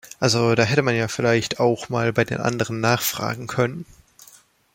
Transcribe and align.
Also, 0.19 0.55
da 0.55 0.63
hätte 0.63 0.81
man 0.81 0.95
ja 0.95 1.07
vielleicht 1.07 1.59
auch 1.59 1.89
mal 1.89 2.11
bei 2.11 2.23
den 2.25 2.39
anderen 2.39 2.79
nachfragen 2.79 3.45
können! 3.45 3.85